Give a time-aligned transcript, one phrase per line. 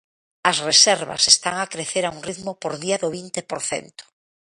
[0.49, 4.03] As reservas están a crecer a un ritmo por día do vinte por cento.